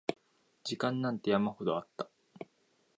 [0.63, 2.09] 時間なんて山ほどあった